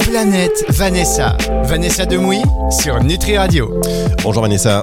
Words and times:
Planète 0.00 0.64
Vanessa. 0.68 1.36
Vanessa 1.64 2.06
Demouy 2.06 2.38
sur 2.70 3.02
Nutri 3.02 3.36
Radio. 3.36 3.80
Bonjour 4.22 4.42
Vanessa. 4.42 4.82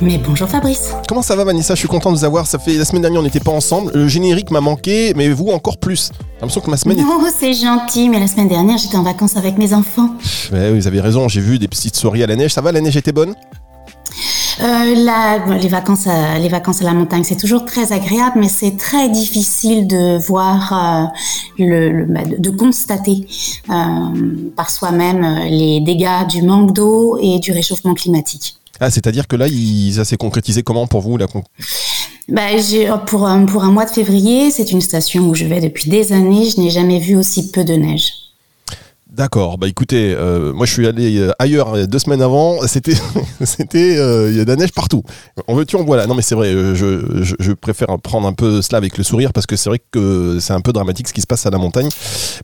Mais 0.00 0.18
bonjour 0.18 0.48
Fabrice. 0.48 0.92
Comment 1.08 1.22
ça 1.22 1.36
va 1.36 1.44
Vanessa? 1.44 1.74
Je 1.74 1.80
suis 1.80 1.88
content 1.88 2.10
de 2.12 2.16
vous 2.18 2.24
avoir. 2.24 2.46
Ça 2.46 2.58
fait 2.58 2.74
la 2.74 2.84
semaine 2.84 3.02
dernière 3.02 3.20
on 3.20 3.24
n'était 3.24 3.40
pas 3.40 3.52
ensemble. 3.52 3.92
Le 3.94 4.08
générique 4.08 4.50
m'a 4.50 4.60
manqué, 4.60 5.12
mais 5.16 5.28
vous 5.30 5.48
encore 5.50 5.78
plus. 5.78 6.10
J'ai 6.18 6.24
l'impression 6.40 6.60
que 6.60 6.70
ma 6.70 6.76
semaine. 6.76 6.98
est- 6.98 7.04
Oh, 7.06 7.24
c'est 7.38 7.54
gentil, 7.54 8.08
mais 8.08 8.18
la 8.18 8.26
semaine 8.26 8.48
dernière 8.48 8.78
j'étais 8.78 8.96
en 8.96 9.02
vacances 9.02 9.36
avec 9.36 9.58
mes 9.58 9.72
enfants. 9.74 10.10
Ouais, 10.52 10.72
vous 10.72 10.86
avez 10.86 11.00
raison. 11.00 11.28
J'ai 11.28 11.40
vu 11.40 11.58
des 11.58 11.68
petites 11.68 11.96
soirées 11.96 12.24
à 12.24 12.26
la 12.26 12.36
neige. 12.36 12.52
Ça 12.52 12.60
va 12.60 12.72
La 12.72 12.80
neige 12.80 12.96
était 12.96 13.12
bonne? 13.12 13.34
Euh, 14.62 14.94
la- 14.94 15.56
les, 15.58 15.66
vacances 15.68 16.06
à, 16.06 16.38
les 16.38 16.48
vacances 16.48 16.82
à 16.82 16.84
la 16.84 16.92
montagne, 16.94 17.24
c'est 17.24 17.36
toujours 17.36 17.64
très 17.64 17.92
agréable, 17.92 18.38
mais 18.38 18.48
c'est 18.48 18.76
très 18.76 19.08
difficile 19.08 19.88
de 19.88 20.18
voir, 20.18 20.72
euh, 20.72 21.06
le, 21.58 21.90
le- 21.90 22.04
bah, 22.06 22.20
de, 22.24 22.50
constater 22.50 23.26
euh, 23.70 23.72
par 24.54 24.70
soi-même 24.70 25.24
euh, 25.24 25.44
les 25.48 25.80
dégâts 25.80 26.26
du 26.28 26.42
manque 26.42 26.72
d'eau 26.74 27.18
et 27.20 27.40
du 27.40 27.50
réchauffement 27.50 27.94
climatique. 27.94 28.54
Ah, 28.78 28.90
c'est-à-dire 28.90 29.26
que 29.26 29.34
là, 29.34 29.48
il, 29.48 29.94
ça 29.94 30.04
s'est 30.04 30.16
concrétisé 30.16 30.62
comment 30.62 30.86
pour 30.86 31.00
vous 31.00 31.16
la 31.16 31.26
con- 31.26 31.42
Bah, 32.28 32.56
j'ai, 32.56 32.86
pour, 33.06 33.28
pour 33.48 33.64
un 33.64 33.70
mois 33.72 33.84
de 33.84 33.90
février, 33.90 34.52
c'est 34.52 34.70
une 34.70 34.80
station 34.80 35.24
où 35.28 35.34
je 35.34 35.44
vais 35.44 35.60
depuis 35.60 35.90
des 35.90 36.12
années, 36.12 36.48
je 36.48 36.60
n'ai 36.60 36.70
jamais 36.70 37.00
vu 37.00 37.16
aussi 37.16 37.50
peu 37.50 37.64
de 37.64 37.74
neige. 37.74 38.12
D'accord. 39.12 39.58
Bah 39.58 39.68
écoutez, 39.68 40.14
euh, 40.16 40.54
moi 40.54 40.64
je 40.64 40.72
suis 40.72 40.86
allé 40.86 41.18
euh, 41.18 41.32
ailleurs 41.38 41.74
euh, 41.76 41.84
deux 41.86 41.98
semaines 41.98 42.22
avant. 42.22 42.66
C'était, 42.66 42.94
c'était, 43.44 43.98
euh, 43.98 44.30
il 44.30 44.38
y 44.38 44.40
a 44.40 44.44
de 44.46 44.48
la 44.48 44.56
neige 44.56 44.72
partout. 44.72 45.02
En 45.46 45.54
veux-tu, 45.54 45.76
en 45.76 45.84
voilà. 45.84 46.06
Non 46.06 46.14
mais 46.14 46.22
c'est 46.22 46.34
vrai. 46.34 46.50
Je, 46.52 46.74
je, 46.74 47.34
je 47.38 47.52
préfère 47.52 47.88
prendre 48.02 48.26
un 48.26 48.32
peu 48.32 48.62
cela 48.62 48.78
avec 48.78 48.96
le 48.96 49.04
sourire 49.04 49.34
parce 49.34 49.44
que 49.46 49.54
c'est 49.54 49.68
vrai 49.68 49.80
que 49.90 50.38
c'est 50.40 50.54
un 50.54 50.62
peu 50.62 50.72
dramatique 50.72 51.08
ce 51.08 51.12
qui 51.12 51.20
se 51.20 51.26
passe 51.26 51.44
à 51.44 51.50
la 51.50 51.58
montagne. 51.58 51.90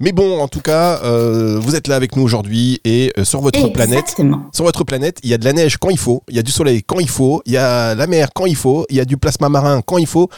Mais 0.00 0.12
bon, 0.12 0.40
en 0.40 0.48
tout 0.48 0.60
cas, 0.60 1.00
euh, 1.04 1.58
vous 1.58 1.74
êtes 1.74 1.88
là 1.88 1.96
avec 1.96 2.16
nous 2.16 2.22
aujourd'hui 2.22 2.80
et 2.84 3.14
euh, 3.16 3.24
sur 3.24 3.40
votre 3.40 3.68
planète. 3.68 4.16
Sur 4.52 4.64
votre 4.64 4.84
planète, 4.84 5.20
il 5.22 5.30
y 5.30 5.34
a 5.34 5.38
de 5.38 5.46
la 5.46 5.54
neige 5.54 5.78
quand 5.78 5.88
il 5.88 5.98
faut, 5.98 6.22
il 6.28 6.36
y 6.36 6.38
a 6.38 6.42
du 6.42 6.52
soleil 6.52 6.82
quand 6.82 7.00
il 7.00 7.08
faut, 7.08 7.40
il 7.46 7.52
y 7.52 7.56
a 7.56 7.94
la 7.94 8.06
mer 8.06 8.28
quand 8.34 8.44
il 8.44 8.56
faut, 8.56 8.84
il 8.90 8.96
y 8.96 9.00
a 9.00 9.06
du 9.06 9.16
plasma 9.16 9.48
marin 9.48 9.80
quand 9.80 9.96
il 9.96 10.06
faut. 10.06 10.28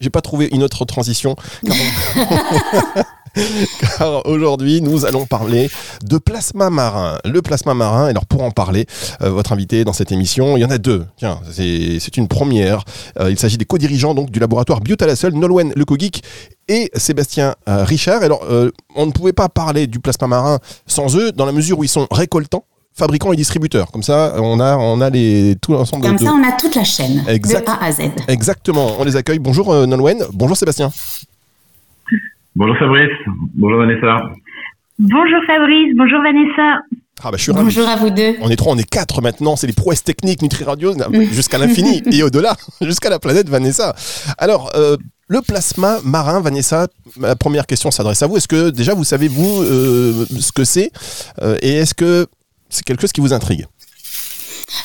J'ai 0.00 0.10
pas 0.10 0.20
trouvé 0.20 0.48
une 0.52 0.62
autre 0.62 0.84
transition. 0.84 1.34
Car, 3.98 4.24
aujourd'hui, 4.26 4.80
nous 4.80 5.04
allons 5.04 5.26
parler 5.26 5.70
de 6.04 6.18
plasma 6.18 6.70
marin. 6.70 7.18
Le 7.24 7.42
plasma 7.42 7.74
marin, 7.74 8.06
alors 8.06 8.26
pour 8.26 8.42
en 8.42 8.50
parler, 8.50 8.86
euh, 9.22 9.30
votre 9.30 9.52
invité 9.52 9.84
dans 9.84 9.92
cette 9.92 10.12
émission, 10.12 10.56
il 10.56 10.60
y 10.60 10.64
en 10.64 10.70
a 10.70 10.78
deux. 10.78 11.04
Tiens, 11.16 11.40
c'est 11.52 12.16
une 12.16 12.28
première. 12.28 12.84
Euh, 13.20 13.30
il 13.30 13.38
s'agit 13.38 13.58
des 13.58 13.64
co-dirigeants 13.64 14.14
donc, 14.14 14.30
du 14.30 14.38
laboratoire 14.38 14.80
Biotalasol, 14.80 15.34
Nolwenn 15.34 15.72
Lecogeek 15.76 16.22
et 16.68 16.90
Sébastien 16.94 17.54
euh, 17.68 17.84
Richard. 17.84 18.22
Alors, 18.22 18.40
on 18.94 19.06
ne 19.06 19.12
pouvait 19.12 19.32
pas 19.32 19.48
parler 19.48 19.86
du 19.86 20.00
plasma 20.00 20.26
marin 20.26 20.58
sans 20.86 21.16
eux, 21.16 21.32
dans 21.32 21.46
la 21.46 21.52
mesure 21.52 21.78
où 21.78 21.84
ils 21.84 21.88
sont 21.88 22.06
récoltants, 22.10 22.64
fabricants 22.94 23.32
et 23.32 23.36
distributeurs. 23.36 23.90
Comme 23.92 24.02
ça, 24.02 24.34
on 24.38 24.58
a, 24.60 24.76
on 24.76 25.00
a 25.00 25.10
les, 25.10 25.56
tout 25.60 25.72
l'ensemble 25.72 26.02
de- 26.02 26.08
Comme 26.08 26.16
de, 26.16 26.24
ça, 26.24 26.32
on 26.32 26.42
a 26.48 26.52
toute 26.52 26.74
la 26.74 26.84
chaîne, 26.84 27.22
Exact. 27.28 27.66
de 27.66 27.70
A 27.70 27.84
à 27.84 27.92
Z. 27.92 28.00
Exactement, 28.28 28.92
on 28.98 29.04
les 29.04 29.16
accueille. 29.16 29.38
Bonjour 29.38 29.72
euh, 29.72 29.84
Nolwenn, 29.86 30.24
bonjour 30.32 30.56
Sébastien. 30.56 30.90
Bonjour 32.56 32.74
Fabrice, 32.78 33.12
bonjour 33.54 33.80
Vanessa. 33.80 34.18
Bonjour 34.98 35.40
Fabrice, 35.46 35.94
bonjour 35.94 36.22
Vanessa. 36.22 36.80
Ah 37.22 37.30
bah 37.30 37.36
je 37.36 37.42
suis 37.42 37.52
ravi. 37.52 37.64
Bonjour 37.64 37.86
à 37.86 37.96
vous 37.96 38.08
deux. 38.08 38.34
On 38.40 38.48
est 38.48 38.56
trois, 38.56 38.72
on 38.72 38.78
est 38.78 38.88
quatre 38.88 39.20
maintenant, 39.20 39.56
c'est 39.56 39.66
les 39.66 39.74
prouesses 39.74 40.02
techniques 40.02 40.40
Nutri 40.40 40.64
Radio 40.64 40.94
jusqu'à 41.32 41.58
l'infini 41.58 42.02
et 42.10 42.22
au-delà, 42.22 42.56
jusqu'à 42.80 43.10
la 43.10 43.18
planète 43.18 43.50
Vanessa. 43.50 43.94
Alors, 44.38 44.70
euh, 44.74 44.96
le 45.28 45.42
plasma 45.42 45.98
marin, 46.02 46.40
Vanessa, 46.40 46.88
ma 47.18 47.36
première 47.36 47.66
question 47.66 47.90
s'adresse 47.90 48.22
à 48.22 48.26
vous. 48.26 48.38
Est-ce 48.38 48.48
que 48.48 48.70
déjà 48.70 48.94
vous 48.94 49.04
savez 49.04 49.28
vous 49.28 49.62
euh, 49.62 50.24
ce 50.40 50.50
que 50.50 50.64
c'est 50.64 50.90
euh, 51.42 51.58
et 51.60 51.74
est-ce 51.74 51.92
que 51.92 52.26
c'est 52.70 52.86
quelque 52.86 53.02
chose 53.02 53.12
qui 53.12 53.20
vous 53.20 53.34
intrigue? 53.34 53.66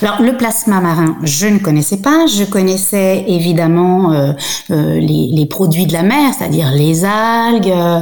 Alors, 0.01 0.21
le 0.21 0.37
plasma 0.37 0.79
marin, 0.79 1.17
je 1.23 1.47
ne 1.47 1.57
connaissais 1.57 2.01
pas. 2.01 2.27
Je 2.27 2.43
connaissais 2.43 3.25
évidemment 3.27 4.13
euh, 4.13 4.33
euh, 4.69 4.99
les, 4.99 5.45
produits 5.47 5.87
de 5.87 5.93
la 5.93 6.03
mer, 6.03 6.33
c'est-à-dire 6.37 6.71
les 6.71 7.03
algues. 7.03 7.67
euh, 7.69 7.99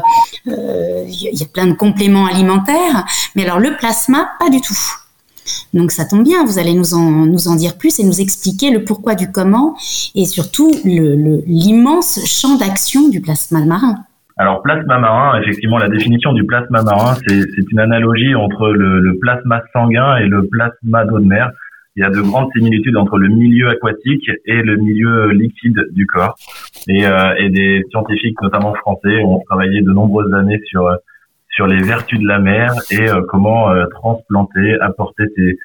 Il 1.08 1.40
y 1.40 1.44
a- 1.44 1.48
plein 1.54 1.68
de 1.68 1.74
compléments 1.74 2.26
alimentaires. 2.26 3.06
Mais 3.36 3.44
alors, 3.46 3.60
le 3.60 3.78
plasma, 3.78 4.30
pas 4.40 4.50
du 4.50 4.60
tout. 4.62 4.78
Donc, 5.74 5.92
ça 5.92 6.06
tombe 6.06 6.24
bien. 6.24 6.44
Vous 6.46 6.60
allez 6.60 6.74
nous 6.74 6.94
en, 6.94 7.56
dire 7.56 7.78
plus 7.78 7.98
et 8.00 8.04
nous 8.04 8.20
expliquer 8.20 8.72
le 8.72 8.84
pourquoi 8.84 9.16
du 9.16 9.32
comment 9.32 9.76
et 10.16 10.26
surtout 10.26 10.72
l'immense 10.84 12.20
champ 12.26 12.56
d'action 12.58 13.08
du 13.10 13.22
plasma 13.22 13.62
marin. 13.66 13.96
Alors 14.38 14.62
plasma 14.62 14.98
marin, 15.00 15.38
effectivement 15.42 15.78
la 15.80 15.90
définition 15.90 16.32
du 16.32 16.46
plasma 16.46 16.82
marin, 16.82 17.18
c'est 17.28 17.42
une 17.72 17.80
analogie 17.80 18.36
entre 18.36 18.70
le 18.70 19.18
plasma 19.20 19.62
sanguin 19.74 20.16
et 20.16 20.28
le 20.28 20.48
plasma 20.48 21.04
d'eau 21.04 21.20
de 21.20 21.26
mer. 21.26 21.52
Il 22.00 22.04
y 22.04 22.06
a 22.06 22.10
de 22.10 22.22
grandes 22.22 22.50
similitudes 22.56 22.96
entre 22.96 23.18
le 23.18 23.28
milieu 23.28 23.68
aquatique 23.68 24.32
et 24.46 24.62
le 24.62 24.78
milieu 24.78 25.32
liquide 25.32 25.82
du 25.92 26.08
corps. 26.08 26.36
Et, 26.88 27.06
euh, 27.06 27.36
et 27.38 27.50
des 27.50 27.84
scientifiques, 27.90 28.42
notamment 28.42 28.74
français, 28.76 29.22
ont 29.22 29.42
travaillé 29.50 29.82
de 29.82 29.92
nombreuses 29.92 30.34
années 30.34 30.62
sur 30.64 30.88
euh, 30.88 30.96
sur 31.60 31.68
les 31.68 31.84
vertus 31.84 32.18
de 32.18 32.26
la 32.26 32.40
mer 32.40 32.72
et 32.90 33.10
euh, 33.10 33.22
comment 33.28 33.70
euh, 33.70 33.86
transplanter, 33.88 34.80
apporter 34.80 35.26
ces, 35.36 35.58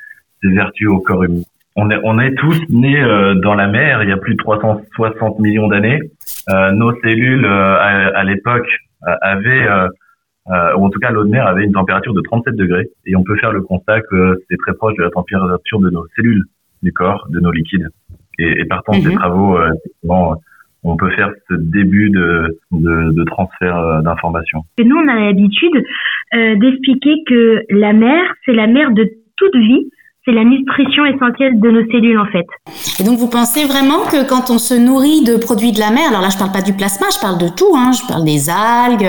ces 0.42 0.48
vertus 0.48 0.88
au 0.88 0.98
corps 0.98 1.22
humain. 1.22 1.42
On 1.76 1.88
est, 1.88 2.00
on 2.02 2.18
est 2.18 2.34
tous 2.34 2.60
nés 2.68 3.00
euh, 3.00 3.36
dans 3.36 3.54
la 3.54 3.68
mer 3.68 4.02
il 4.02 4.08
y 4.08 4.12
a 4.12 4.16
plus 4.16 4.34
de 4.34 4.38
360 4.38 5.38
millions 5.38 5.68
d'années. 5.68 6.00
Euh, 6.50 6.72
nos 6.72 6.92
cellules 7.00 7.46
à, 7.46 8.08
à 8.08 8.24
l'époque 8.24 8.66
avaient, 9.02 9.68
euh, 10.50 10.74
ou 10.76 10.84
en 10.84 10.90
tout 10.90 10.98
cas 10.98 11.10
l'eau 11.10 11.24
de 11.24 11.30
mer 11.30 11.46
avait 11.46 11.64
une 11.64 11.72
température 11.72 12.12
de 12.14 12.20
37 12.20 12.54
degrés 12.56 12.88
et 13.06 13.16
on 13.16 13.22
peut 13.24 13.36
faire 13.36 13.52
le 13.52 13.62
constat 13.62 14.00
que 14.02 14.38
c'est 14.48 14.56
très 14.58 14.74
proche 14.74 14.94
de 14.96 15.02
la 15.02 15.10
température 15.10 15.80
de 15.80 15.90
nos 15.90 16.06
cellules 16.16 16.44
du 16.82 16.92
corps, 16.92 17.26
de 17.30 17.40
nos 17.40 17.50
liquides. 17.50 17.88
Et, 18.38 18.60
et 18.60 18.64
partant 18.66 18.92
de 18.92 19.02
ces 19.02 19.08
Mhm. 19.08 19.14
travaux, 19.14 19.56
euh, 19.56 19.70
effectivement, 19.74 20.36
on 20.82 20.96
peut 20.96 21.10
faire 21.10 21.30
ce 21.48 21.54
début 21.54 22.10
de, 22.10 22.58
de, 22.72 23.12
de 23.12 23.24
transfert 23.24 23.78
euh, 23.78 24.02
d'informations. 24.02 24.62
Nous, 24.78 24.96
on 24.96 25.08
a 25.08 25.18
l'habitude 25.20 25.82
euh, 26.34 26.56
d'expliquer 26.56 27.14
que 27.26 27.62
la 27.70 27.92
mer, 27.92 28.22
c'est 28.44 28.52
la 28.52 28.66
mère 28.66 28.90
de 28.90 29.08
toute 29.36 29.56
vie. 29.56 29.88
C'est 30.24 30.32
la 30.32 30.44
nutrition 30.44 31.04
essentielle 31.04 31.60
de 31.60 31.70
nos 31.70 31.84
cellules, 31.92 32.18
en 32.18 32.24
fait. 32.26 32.46
Et 32.98 33.04
donc, 33.04 33.18
vous 33.18 33.28
pensez 33.28 33.66
vraiment 33.66 34.08
que 34.10 34.26
quand 34.26 34.48
on 34.48 34.56
se 34.56 34.72
nourrit 34.72 35.22
de 35.22 35.36
produits 35.36 35.72
de 35.72 35.80
la 35.80 35.90
mer, 35.90 36.08
alors 36.08 36.22
là, 36.22 36.30
je 36.32 36.38
parle 36.38 36.50
pas 36.50 36.62
du 36.62 36.72
plasma, 36.72 37.06
je 37.12 37.20
parle 37.20 37.36
de 37.36 37.48
tout, 37.48 37.76
hein, 37.76 37.92
je 37.92 38.06
parle 38.08 38.24
des 38.24 38.48
algues, 38.48 39.04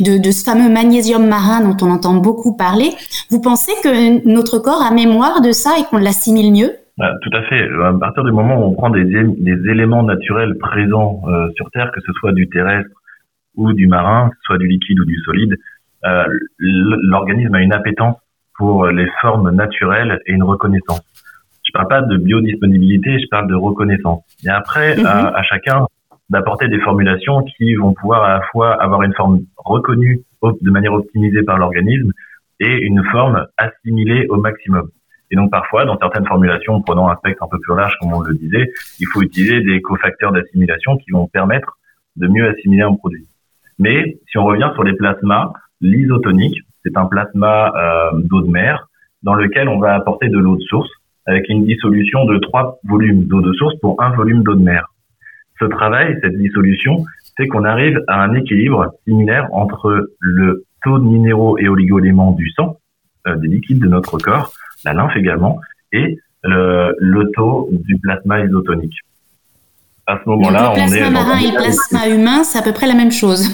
de, 0.00 0.18
de 0.18 0.30
ce 0.32 0.42
fameux 0.42 0.68
magnésium 0.68 1.28
marin 1.28 1.60
dont 1.62 1.76
on 1.86 1.90
entend 1.92 2.14
beaucoup 2.14 2.56
parler. 2.56 2.90
Vous 3.30 3.40
pensez 3.40 3.70
que 3.84 4.26
notre 4.26 4.58
corps 4.58 4.82
a 4.82 4.92
mémoire 4.92 5.40
de 5.40 5.52
ça 5.52 5.78
et 5.78 5.84
qu'on 5.84 5.98
l'assimile 5.98 6.50
mieux? 6.50 6.72
Ah, 6.98 7.12
tout 7.22 7.30
à 7.36 7.42
fait. 7.42 7.62
À 7.84 7.92
partir 7.92 8.24
du 8.24 8.32
moment 8.32 8.58
où 8.58 8.64
on 8.64 8.74
prend 8.74 8.90
des, 8.90 9.04
des 9.04 9.70
éléments 9.70 10.02
naturels 10.02 10.56
présents 10.58 11.22
euh, 11.28 11.48
sur 11.54 11.70
Terre, 11.70 11.92
que 11.94 12.00
ce 12.00 12.12
soit 12.14 12.32
du 12.32 12.48
terrestre 12.48 12.90
ou 13.54 13.72
du 13.72 13.86
marin, 13.86 14.30
que 14.30 14.36
ce 14.36 14.46
soit 14.46 14.58
du 14.58 14.66
liquide 14.66 14.98
ou 14.98 15.04
du 15.04 15.16
solide, 15.20 15.54
euh, 16.06 16.24
l'organisme 16.58 17.54
a 17.54 17.62
une 17.62 17.72
appétence 17.72 18.16
pour 18.58 18.86
les 18.86 19.06
formes 19.20 19.50
naturelles 19.50 20.20
et 20.26 20.32
une 20.32 20.42
reconnaissance. 20.44 21.02
Je 21.66 21.72
parle 21.72 21.88
pas 21.88 22.02
de 22.02 22.16
biodisponibilité, 22.16 23.18
je 23.18 23.26
parle 23.28 23.48
de 23.48 23.54
reconnaissance. 23.54 24.22
Et 24.44 24.48
après, 24.48 24.96
Mhm. 24.96 25.06
à, 25.06 25.28
à 25.28 25.42
chacun 25.42 25.86
d'apporter 26.30 26.68
des 26.68 26.80
formulations 26.80 27.42
qui 27.42 27.74
vont 27.74 27.92
pouvoir 27.92 28.24
à 28.24 28.28
la 28.38 28.40
fois 28.52 28.72
avoir 28.82 29.02
une 29.02 29.14
forme 29.14 29.40
reconnue 29.56 30.20
de 30.60 30.70
manière 30.70 30.92
optimisée 30.92 31.42
par 31.42 31.58
l'organisme 31.58 32.12
et 32.60 32.78
une 32.82 33.02
forme 33.12 33.46
assimilée 33.58 34.26
au 34.28 34.36
maximum. 34.36 34.88
Et 35.30 35.36
donc 35.36 35.50
parfois, 35.50 35.84
dans 35.84 35.98
certaines 35.98 36.26
formulations, 36.26 36.80
prenant 36.82 37.08
un 37.08 37.16
spectre 37.16 37.42
un 37.42 37.48
peu 37.48 37.58
plus 37.58 37.76
large, 37.76 37.94
comme 38.00 38.12
on 38.12 38.20
le 38.20 38.34
disait, 38.34 38.70
il 39.00 39.06
faut 39.12 39.22
utiliser 39.22 39.60
des 39.60 39.80
cofacteurs 39.82 40.32
d'assimilation 40.32 40.96
qui 40.98 41.10
vont 41.10 41.26
permettre 41.26 41.78
de 42.16 42.28
mieux 42.28 42.48
assimiler 42.48 42.82
un 42.82 42.94
produit. 42.94 43.26
Mais 43.78 44.18
si 44.30 44.38
on 44.38 44.44
revient 44.44 44.70
sur 44.74 44.84
les 44.84 44.94
plasmas, 44.94 45.52
l'isotonique, 45.80 46.58
c'est 46.86 46.96
un 46.96 47.06
plasma 47.06 47.72
euh, 47.74 48.20
d'eau 48.22 48.42
de 48.42 48.50
mer 48.50 48.88
dans 49.22 49.34
lequel 49.34 49.68
on 49.68 49.78
va 49.78 49.94
apporter 49.94 50.28
de 50.28 50.38
l'eau 50.38 50.56
de 50.56 50.62
source 50.62 50.88
avec 51.26 51.48
une 51.48 51.64
dissolution 51.64 52.24
de 52.26 52.38
trois 52.38 52.78
volumes 52.84 53.24
d'eau 53.24 53.40
de 53.40 53.52
source 53.54 53.74
pour 53.80 54.00
un 54.00 54.10
volume 54.10 54.44
d'eau 54.44 54.54
de 54.54 54.62
mer. 54.62 54.92
Ce 55.58 55.64
travail, 55.64 56.16
cette 56.22 56.36
dissolution, 56.38 57.04
fait 57.36 57.48
qu'on 57.48 57.64
arrive 57.64 58.00
à 58.06 58.22
un 58.22 58.34
équilibre 58.34 58.94
similaire 59.04 59.48
entre 59.52 60.10
le 60.20 60.64
taux 60.84 60.98
de 60.98 61.04
minéraux 61.04 61.58
et 61.58 61.68
oligoéléments 61.68 62.32
du 62.32 62.48
sang, 62.50 62.78
euh, 63.26 63.36
des 63.36 63.48
liquides 63.48 63.80
de 63.80 63.88
notre 63.88 64.18
corps, 64.18 64.52
la 64.84 64.92
lymphe 64.92 65.16
également, 65.16 65.58
et 65.92 66.18
le, 66.44 66.94
le 66.98 67.30
taux 67.34 67.68
du 67.72 67.98
plasma 67.98 68.44
isotonique. 68.44 68.98
À 70.06 70.20
ce 70.22 70.28
moment-là, 70.28 70.62
le 70.62 70.68
on 70.68 70.74
plasma 70.74 70.96
est 70.96 71.00
dans 71.00 71.10
marin 71.10 71.32
un 71.32 71.38
et 71.38 71.50
le 71.50 71.56
plasma 71.56 72.08
humain, 72.08 72.44
c'est 72.44 72.58
à 72.58 72.62
peu 72.62 72.72
près 72.72 72.86
la 72.86 72.94
même 72.94 73.10
chose. 73.10 73.48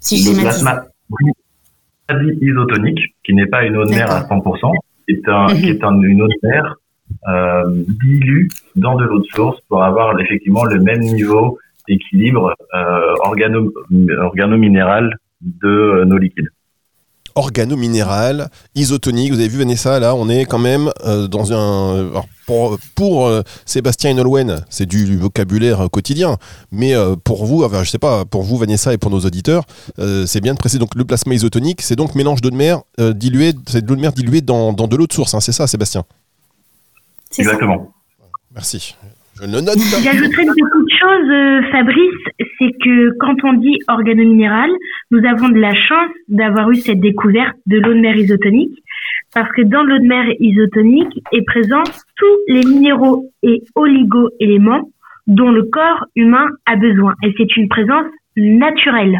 Si 0.00 0.18
je 0.18 0.32
le 0.32 0.40
plasma 0.42 0.84
quasi 1.08 1.43
isotonique, 2.40 3.00
qui 3.24 3.34
n'est 3.34 3.46
pas 3.46 3.64
une 3.64 3.76
eau 3.76 3.84
de 3.84 3.90
mer 3.90 4.10
à 4.10 4.22
100%, 4.26 4.72
est 5.08 5.28
un, 5.28 5.44
Mhm. 5.48 5.54
qui 5.60 5.68
est 5.70 5.84
un- 5.84 6.00
une 6.02 6.22
eau 6.22 6.28
de 6.28 6.38
mer 6.42 6.76
euh, 7.28 7.62
dilue 8.02 8.48
dans 8.76 8.96
de 8.96 9.04
l'eau 9.04 9.18
de 9.20 9.24
source 9.34 9.60
pour 9.68 9.84
avoir 9.84 10.18
effectivement 10.20 10.64
le 10.64 10.80
même 10.80 11.00
niveau 11.00 11.58
équilibre 11.88 12.54
euh, 12.74 13.14
organo, 13.20 13.70
organo-minéral 14.20 15.14
de 15.42 16.04
nos 16.04 16.16
liquides 16.18 16.48
organo-minéral, 17.34 18.48
isotonique. 18.74 19.32
Vous 19.32 19.38
avez 19.38 19.48
vu 19.48 19.58
Vanessa, 19.58 19.98
là, 20.00 20.14
on 20.14 20.28
est 20.28 20.44
quand 20.44 20.58
même 20.58 20.90
euh, 21.04 21.26
dans 21.28 21.52
un... 21.52 22.10
pour, 22.46 22.78
pour 22.94 23.26
euh, 23.26 23.42
Sébastien 23.66 24.14
c'est 24.70 24.86
du, 24.86 25.16
vocabulaire 25.16 25.88
quotidien. 25.90 26.36
Mais 26.70 26.94
euh, 26.94 27.16
pour 27.16 27.46
vous, 27.46 27.64
enfin, 27.64 27.84
je 27.84 27.90
sais 27.90 27.98
pas, 27.98 28.24
pour 28.24 28.42
vous 28.42 28.56
Vanessa 28.56 28.92
et 28.92 28.98
pour 28.98 29.10
nos 29.10 29.20
auditeurs, 29.20 29.64
c'est 30.26 30.40
bien 30.40 30.54
de 30.54 30.58
préciser. 30.58 30.78
Donc 30.78 30.94
le 30.94 31.04
plasma 31.04 31.34
isotonique, 31.34 31.82
c'est 31.82 31.96
donc 31.96 32.14
mélange 32.14 32.40
d'eau 32.40 32.50
de 32.50 32.56
mer 32.56 32.82
diluée, 32.98 33.54
c'est 33.66 33.84
de 33.84 33.88
l'eau 33.88 33.96
de 33.96 34.00
mer 34.00 34.12
diluée 34.12 34.40
dans, 34.40 34.72
dans 34.72 34.86
de 34.86 34.96
l'eau 34.96 35.06
de 35.06 35.12
source. 35.12 35.34
Hein, 35.34 35.40
c'est 35.40 35.52
ça, 35.52 35.66
Sébastien? 35.66 36.04
Exactement. 37.38 37.92
Merci. 38.54 38.96
Je 39.36 39.46
le 39.46 39.60
note. 39.60 39.78
J'ajouterais 40.02 40.42
une 40.44 40.52
petite 40.52 40.98
chose, 41.00 41.70
Fabrice, 41.72 42.48
c'est 42.58 42.72
que 42.82 43.10
quand 43.18 43.34
on 43.44 43.54
dit 43.54 43.78
organo-minéral, 43.88 44.70
nous 45.10 45.24
avons 45.26 45.48
de 45.48 45.58
la 45.58 45.74
chance 45.74 46.10
d'avoir 46.28 46.70
eu 46.70 46.76
cette 46.76 47.00
découverte 47.00 47.56
de 47.66 47.78
l'eau 47.78 47.94
de 47.94 48.00
mer 48.00 48.16
isotonique, 48.16 48.78
parce 49.34 49.50
que 49.52 49.62
dans 49.62 49.82
l'eau 49.82 49.98
de 49.98 50.06
mer 50.06 50.24
isotonique 50.38 51.20
est 51.32 51.44
présent 51.44 51.82
tous 52.16 52.38
les 52.48 52.64
minéraux 52.64 53.30
et 53.42 53.62
oligo-éléments 53.74 54.88
dont 55.26 55.50
le 55.50 55.64
corps 55.64 56.06
humain 56.14 56.46
a 56.66 56.76
besoin. 56.76 57.14
Et 57.24 57.34
c'est 57.36 57.56
une 57.56 57.68
présence 57.68 58.06
naturelle. 58.36 59.18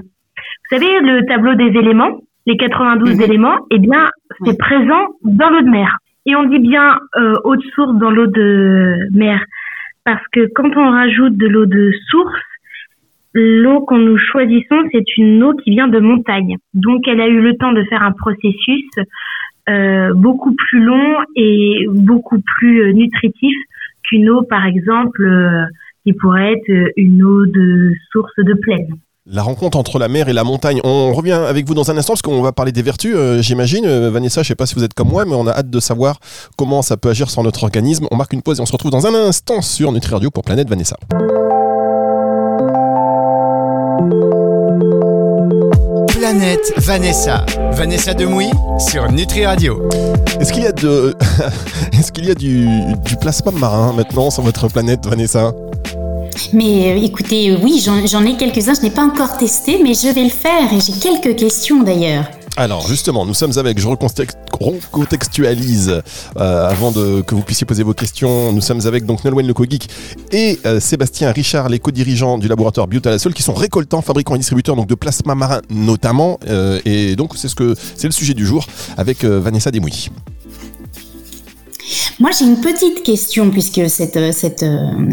Vous 0.71 0.79
savez, 0.79 1.01
le 1.01 1.27
tableau 1.27 1.55
des 1.55 1.77
éléments, 1.79 2.21
les 2.47 2.57
92 2.57 3.17
mhm. 3.17 3.23
éléments, 3.23 3.57
eh 3.71 3.79
bien, 3.79 4.07
c'est 4.45 4.59
présent 4.59 5.09
dans 5.23 5.51
l'eau 5.51 5.63
de 5.63 5.71
mer. 5.71 5.97
Et 6.27 6.35
on 6.37 6.45
dit 6.45 6.59
bien 6.59 6.99
euh, 7.17 7.35
eau 7.45 7.57
de 7.57 7.63
source 7.75 7.95
dans 7.99 8.11
l'eau 8.11 8.27
de 8.27 8.97
mer, 9.13 9.45
parce 10.05 10.27
que 10.33 10.49
quand 10.55 10.77
on 10.77 10.91
rajoute 10.91 11.37
de 11.37 11.47
l'eau 11.47 11.67
de 11.67 11.91
source, 12.11 12.41
l'eau 13.33 13.81
qu'on 13.81 13.99
nous 13.99 14.19
choisissons, 14.19 14.89
c'est 14.93 15.17
une 15.17 15.43
eau 15.43 15.55
qui 15.55 15.71
vient 15.71 15.89
de 15.89 15.99
montagne. 15.99 16.57
Donc, 16.73 17.09
elle 17.09 17.21
a 17.21 17.29
eu 17.29 17.41
le 17.41 17.57
temps 17.57 17.73
de 17.73 17.83
faire 17.85 18.03
un 18.03 18.13
processus 18.13 18.85
euh, 19.69 20.13
beaucoup 20.15 20.55
plus 20.55 20.81
long 20.85 21.17
et 21.37 21.87
beaucoup 21.91 22.41
plus 22.41 22.83
euh, 22.83 22.93
nutritif 22.93 23.57
qu'une 24.05 24.29
eau, 24.29 24.43
par 24.43 24.67
exemple, 24.67 25.25
euh, 25.25 25.65
qui 26.05 26.13
pourrait 26.13 26.53
être 26.53 26.93
une 26.97 27.23
eau 27.23 27.47
de 27.47 27.93
source 28.13 28.37
de 28.37 28.55
plaine. 28.55 28.99
La 29.27 29.43
rencontre 29.43 29.79
entre 29.79 29.99
la 29.99 30.09
mer 30.09 30.29
et 30.29 30.35
la 30.35 30.45
montagne. 30.45 30.83
On 30.85 31.15
revient 31.15 31.33
avec 31.33 31.67
vous 31.67 31.73
dans 31.73 31.91
un 31.91 31.97
instant 31.97 32.13
parce 32.13 32.21
qu'on 32.21 32.43
va 32.43 32.53
parler 32.53 32.73
des 32.73 32.83
vertus, 32.83 33.17
j'imagine. 33.41 33.87
Vanessa, 34.11 34.43
je 34.43 34.49
ne 34.49 34.49
sais 34.49 34.55
pas 34.55 34.67
si 34.67 34.75
vous 34.75 34.85
êtes 34.85 34.93
comme 34.93 35.09
moi, 35.09 35.25
mais 35.25 35.35
on 35.35 35.47
a 35.47 35.53
hâte 35.53 35.71
de 35.71 35.81
savoir 35.81 36.19
comment 36.59 36.83
ça 36.83 36.99
peut 36.99 37.09
agir 37.09 37.31
sur 37.31 37.43
notre 37.43 37.63
organisme. 37.63 38.07
On 38.11 38.17
marque 38.17 38.35
une 38.35 38.43
pause 38.43 38.59
et 38.59 38.63
on 38.63 38.67
se 38.67 38.73
retrouve 38.73 38.91
dans 38.91 39.07
un 39.07 39.15
instant 39.15 39.63
sur 39.63 39.93
Nutri 39.93 40.13
Radio 40.13 40.31
pour 40.31 40.45
Planète 40.45 40.69
Vanessa. 40.69 40.99
Planète 46.09 46.75
Vanessa. 46.77 47.47
Vanessa 47.73 48.13
Demouy 48.13 48.51
sur 48.79 49.11
Nutri 49.11 49.47
Radio. 49.47 49.89
Est-ce 50.39 50.53
qu'il 50.53 50.65
y 50.65 50.67
a, 50.67 50.73
de... 50.73 51.17
Est-ce 51.99 52.13
qu'il 52.13 52.27
y 52.27 52.31
a 52.31 52.35
du, 52.35 52.69
du 53.07 53.17
plasma 53.17 53.53
marin 53.53 53.95
maintenant 53.95 54.29
sur 54.29 54.43
votre 54.43 54.69
planète, 54.69 55.07
Vanessa? 55.07 55.55
Mais 56.53 56.93
euh, 56.93 57.03
écoutez, 57.03 57.57
oui, 57.63 57.85
j'en 57.85 58.25
ai 58.25 58.37
quelques-uns, 58.37 58.75
je 58.75 58.83
n'ai 58.83 58.91
pas 58.91 59.05
encore 59.05 59.37
testé, 59.37 59.81
mais 59.83 59.95
je 59.95 60.13
vais 60.13 60.25
le 60.25 60.31
faire 60.31 60.73
et 60.73 60.81
j'ai 60.81 60.93
quelques 60.93 61.37
questions 61.39 61.83
d'ailleurs. 61.83 62.27
Alors 62.57 62.87
justement, 62.87 63.27
nous 63.27 63.35
sommes 63.35 63.59
avec, 63.59 63.81
je 63.81 63.89
recontextualise 63.89 66.03
euh, 66.37 66.69
avant 66.69 66.93
que 66.93 67.35
vous 67.35 67.43
puissiez 67.43 67.67
poser 67.67 67.83
vos 67.83 67.95
questions, 67.95 68.53
nous 68.53 68.61
sommes 68.61 68.87
avec 68.87 69.07
donc 69.07 69.25
Nolwenn 69.25 69.49
Le 69.49 69.55
et 70.31 70.61
euh, 70.65 70.79
Sébastien 70.79 71.33
Richard, 71.33 71.69
les 71.69 71.81
co-dirigeants 71.81 72.39
du 72.39 72.47
laboratoire 72.47 72.87
Biotalasol, 72.87 73.35
qui 73.35 73.43
sont 73.43 73.55
récoltants, 73.55 74.03
fabricants 74.03 74.37
et 74.37 74.39
distributeurs 74.39 74.77
donc, 74.77 74.87
de 74.87 74.95
plasma 74.95 75.35
marin 75.35 75.63
notamment. 75.69 76.39
Et 76.85 77.17
donc 77.17 77.37
c'est 77.37 77.49
ce 77.49 77.57
que 77.57 77.75
c'est 77.97 78.07
le 78.07 78.13
sujet 78.13 78.35
du 78.35 78.47
jour 78.47 78.65
avec 78.97 79.25
Vanessa 79.25 79.73
Desmouilles. 79.73 80.11
Moi, 82.21 82.31
j'ai 82.31 82.45
une 82.45 82.61
petite 82.61 83.03
question 83.03 83.51
puisque 83.51 83.91
cette, 83.91 84.17
euh, 84.17 84.31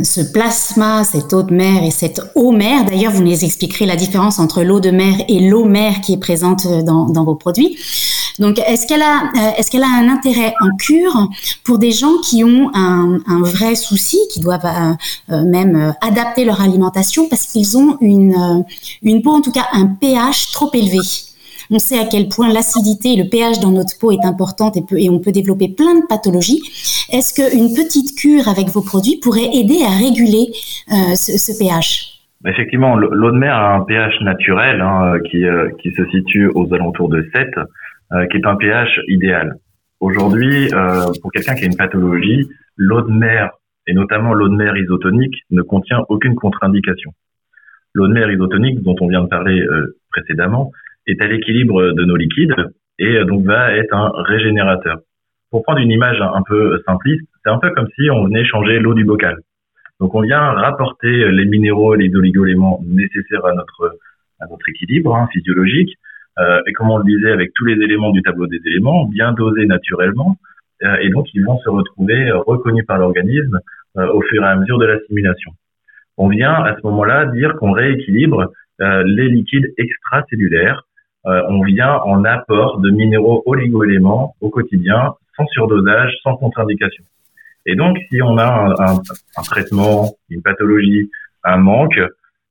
ce 0.04 0.22
plasma, 0.32 1.04
cette 1.04 1.34
eau 1.34 1.42
de 1.42 1.52
mer 1.52 1.84
et 1.84 1.90
cette 1.90 2.22
eau 2.36 2.52
mer, 2.52 2.86
d'ailleurs, 2.86 3.12
vous 3.12 3.24
nous 3.24 3.44
expliquerez 3.44 3.88
la 3.88 3.96
différence 3.96 4.38
entre 4.38 4.62
l'eau 4.62 4.80
de 4.80 4.92
mer 4.92 5.16
et 5.28 5.40
l'eau 5.50 5.66
mer 5.66 6.02
qui 6.02 6.14
est 6.14 6.20
présente 6.20 6.68
dans, 6.86 7.08
dans 7.08 7.24
vos 7.24 7.34
produits. 7.34 7.76
Donc, 8.38 8.60
est-ce 8.60 8.86
qu'elle 8.86 9.02
a, 9.02 9.24
euh, 9.36 9.52
est-ce 9.58 9.76
a 9.76 9.88
un 9.88 10.10
intérêt 10.10 10.54
en 10.62 10.76
cure 10.78 11.28
pour 11.64 11.80
des 11.80 11.92
gens 11.92 12.18
qui 12.24 12.44
ont 12.44 12.70
un, 12.76 13.18
vrai 13.42 13.74
souci, 13.74 14.20
qui 14.32 14.40
doivent 14.40 14.66
euh, 15.32 15.44
même 15.44 15.96
adapter 16.02 16.46
leur 16.46 16.62
alimentation 16.62 17.28
parce 17.28 17.48
qu'ils 17.48 17.78
ont 17.78 17.98
une 18.00 18.36
peau, 19.24 19.32
en 19.32 19.42
tout 19.42 19.52
cas 19.52 19.68
un 19.74 19.88
pH 19.88 20.52
trop 20.52 20.70
élevé? 20.74 21.00
On 21.74 21.80
sait 21.80 21.98
à 21.98 22.06
quel 22.06 22.28
point 22.28 22.52
l'acidité 22.52 23.14
et 23.14 23.16
le 23.16 23.30
pH 23.30 23.60
dans 23.62 23.72
notre 23.72 23.98
peau 23.98 24.12
est 24.12 24.26
importante 24.26 24.76
et, 24.76 25.10
on 25.10 25.20
peut 25.20 25.32
développer 25.32 25.70
plein 25.70 25.96
de 25.96 26.06
pathologies. 26.06 26.62
Est-ce 27.12 27.36
qu'une 27.36 27.70
petite 27.76 28.18
cure 28.18 28.48
avec 28.48 28.68
vos 28.70 28.82
produits 28.82 29.20
pourrait 29.22 29.52
aider 29.54 29.84
à 29.84 29.94
réguler 29.98 30.52
euh, 30.90 31.16
ce, 31.16 31.52
pH? 31.58 32.22
Effectivement, 32.46 32.96
l'eau 32.98 33.32
de 33.32 33.38
mer 33.38 33.54
a 33.54 33.76
un 33.76 33.82
pH 33.82 34.22
naturel 34.22 34.82
hein, 34.82 35.20
qui, 35.30 35.46
euh, 35.46 35.70
qui 35.82 35.92
se 35.92 36.06
situe 36.10 36.50
aux 36.56 36.74
alentours 36.74 37.10
de 37.10 37.28
7, 37.34 37.50
euh, 38.14 38.26
qui 38.28 38.38
est 38.38 38.46
un 38.46 38.56
pH 38.56 39.00
idéal. 39.08 39.56
Aujourd'hui, 40.00 40.68
pour 41.22 41.32
quelqu'un 41.32 41.54
qui 41.54 41.64
a 41.64 41.68
une 41.68 41.76
pathologie, 41.76 42.50
l'eau 42.76 43.02
de 43.02 43.12
mer, 43.12 43.52
et 43.86 43.94
notamment 43.94 44.34
l'eau 44.34 44.50
de 44.50 44.56
mer 44.56 44.76
isotonique, 44.76 45.36
ne 45.52 45.62
contient 45.62 46.04
aucune 46.10 46.34
contre-indication. 46.34 47.12
L'eau 47.94 48.08
de 48.08 48.14
mer 48.14 48.32
isotonique, 48.32 48.82
dont 48.82 48.96
on 49.00 49.08
vient 49.08 49.22
de 49.22 49.28
parler 49.28 49.64
précédemment, 50.10 50.72
est 51.06 51.22
à 51.22 51.28
l'équilibre 51.28 51.92
de 51.92 52.04
nos 52.04 52.16
liquides 52.16 52.56
et 53.00 53.18
euh, 53.18 53.26
donc 53.26 53.46
va 53.46 53.76
être 53.76 53.94
un 53.94 54.12
régénérateur. 54.16 55.00
Pour 55.52 55.64
prendre 55.64 55.80
une 55.80 55.92
image 55.92 56.22
un 56.22 56.42
peu 56.48 56.82
simpliste, 56.86 57.28
c'est 57.44 57.52
un 57.52 57.60
peu 57.60 57.70
comme 57.72 57.88
si 57.96 58.10
on 58.10 58.26
venait 58.26 58.46
changer 58.46 58.80
l'eau 58.80 58.94
du 58.94 59.04
bocal. 59.04 59.38
Donc 60.00 60.16
on 60.16 60.22
vient 60.22 60.40
rapporter 60.40 61.30
les 61.32 61.46
minéraux 61.46 61.94
les 61.96 62.14
oligo-éléments 62.16 62.82
nécessaires 62.86 63.46
à 63.46 63.54
notre 63.54 64.70
équilibre 64.70 65.16
hein, 65.16 65.28
physiologique 65.32 65.96
euh, 66.40 66.62
et 66.66 66.74
comme 66.74 66.90
on 66.90 66.98
le 66.98 67.04
disait 67.04 67.32
avec 67.32 67.52
tous 67.54 67.66
les 67.66 67.74
éléments 67.74 68.12
du 68.12 68.24
tableau 68.24 68.48
des 68.48 68.62
éléments 68.66 69.06
bien 69.06 69.34
dosés 69.34 69.66
naturellement 69.66 70.38
euh, 70.84 70.96
et 71.02 71.10
donc 71.10 71.28
ils 71.36 71.46
vont 71.46 71.60
se 71.60 71.70
retrouver 71.70 72.32
reconnus 72.32 72.86
par 72.88 72.98
l'organisme 72.98 73.60
au 73.96 74.22
fur 74.22 74.42
et 74.42 74.48
à 74.48 74.56
mesure 74.56 74.80
de 74.80 74.86
l'assimilation. 74.86 75.52
On 76.18 76.30
vient 76.30 76.54
à 76.54 76.78
ce 76.78 76.88
moment-là 76.88 77.26
dire 77.26 77.58
qu'on 77.58 77.74
rééquilibre 77.74 78.54
les 78.80 79.28
liquides 79.28 79.74
extracellulaires 79.78 80.82
euh, 81.28 81.44
on 81.50 81.64
vient 81.64 81.98
en 82.04 82.24
apport 82.24 82.80
de 82.80 82.90
minéraux 82.90 83.44
oligo-éléments 83.46 84.36
au 84.42 84.50
quotidien, 84.50 85.14
sans 85.42 85.48
surdosage, 85.48 86.14
sans 86.24 86.36
contre-indication. 86.36 87.04
Et 87.66 87.76
donc, 87.76 87.98
si 88.10 88.22
on 88.22 88.38
a 88.38 88.76
un, 88.80 89.44
traitement, 89.44 90.16
une 90.30 90.42
pathologie, 90.42 91.10
un 91.44 91.58
manque, 91.58 92.00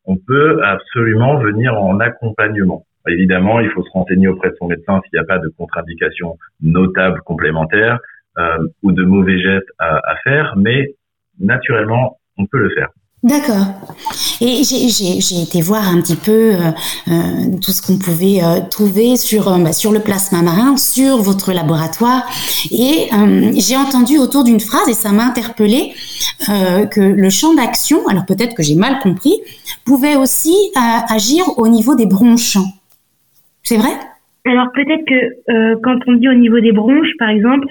on 0.05 0.17
peut 0.17 0.63
absolument 0.65 1.39
venir 1.39 1.81
en 1.81 1.99
accompagnement. 2.01 2.85
Évidemment, 3.09 3.61
il 3.61 3.71
faut 3.71 3.83
se 3.83 3.91
renseigner 3.91 4.29
auprès 4.29 4.51
de 4.51 4.57
son 4.59 4.67
médecin 4.69 5.01
s'il 5.03 5.19
n'y 5.19 5.25
a 5.25 5.27
pas 5.27 5.39
de 5.39 5.49
contre-indication 5.49 6.37
notable 6.61 7.21
complémentaire 7.23 7.99
euh, 8.39 8.59
ou 8.83 8.93
de 8.93 9.03
mauvais 9.03 9.41
gestes 9.41 9.71
à 9.79 10.15
faire, 10.23 10.55
mais 10.57 10.95
naturellement, 11.41 12.19
on 12.39 12.47
peut 12.47 12.59
le 12.59 12.71
faire. 12.71 12.91
D'accord. 13.23 13.67
Et 14.41 14.63
j'ai 14.65 15.43
été 15.43 15.61
voir 15.61 15.87
un 15.87 16.01
petit 16.01 16.17
peu 16.17 16.55
euh, 16.55 16.71
euh, 17.09 17.59
tout 17.63 17.71
ce 17.71 17.83
qu'on 17.83 17.99
pouvait 17.99 18.43
euh, 18.43 18.61
trouver 18.71 19.19
sur, 19.19 19.59
bah, 19.59 19.75
sur 19.75 19.93
le 19.93 20.01
plasma 20.01 20.41
marin, 20.41 20.79
sur 20.79 21.19
votre 21.19 21.53
laboratoire. 21.53 22.23
Et 22.71 23.11
j'ai 23.61 23.77
entendu 23.77 24.17
autour 24.17 24.43
d'une 24.45 24.61
phrase, 24.61 24.89
et 24.89 24.95
ça 24.95 25.13
m'a 25.13 25.25
interpellé, 25.25 25.93
que 26.47 27.01
le 27.01 27.31
champ 27.31 27.53
d'action, 27.55 28.07
alors 28.09 28.25
peut-être 28.25 28.55
que 28.55 28.63
j'ai 28.63 28.75
mal 28.75 28.99
compris, 29.01 29.35
pouvait 29.85 30.17
aussi 30.17 30.55
agir 31.09 31.45
au 31.59 31.69
niveau 31.69 31.95
des 31.95 32.07
bronches. 32.07 32.57
C'est 33.63 33.77
vrai? 33.77 33.91
Alors 34.47 34.69
peut-être 34.75 35.05
que 35.07 35.75
quand 35.83 35.99
on 36.07 36.15
dit 36.15 36.29
au 36.29 36.35
niveau 36.35 36.61
des 36.61 36.73
bronches, 36.73 37.15
par 37.19 37.29
exemple, 37.29 37.67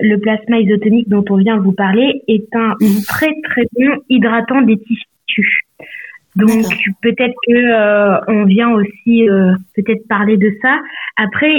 le 0.00 0.16
plasma 0.18 0.58
isotonique 0.58 1.08
dont 1.08 1.24
on 1.30 1.36
vient 1.36 1.58
vous 1.58 1.72
parler 1.72 2.22
est 2.28 2.54
un 2.54 2.74
mhm. 2.80 3.02
très 3.06 3.32
très 3.44 3.66
bon 3.72 3.96
hydratant 4.08 4.62
des 4.62 4.78
tissus. 4.78 5.66
Donc 6.36 6.66
peut-être 7.02 7.34
que 7.46 7.54
euh, 7.54 8.20
on 8.28 8.44
vient 8.44 8.70
aussi 8.70 9.28
euh, 9.28 9.54
peut-être 9.74 10.06
parler 10.06 10.36
de 10.36 10.52
ça. 10.60 10.78
Après, 11.16 11.50